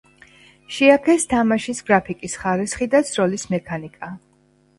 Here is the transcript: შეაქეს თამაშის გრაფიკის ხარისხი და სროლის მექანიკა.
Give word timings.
შეაქეს 0.77 1.27
თამაშის 1.33 1.81
გრაფიკის 1.89 2.39
ხარისხი 2.45 2.89
და 2.95 3.03
სროლის 3.11 3.47
მექანიკა. 3.57 4.11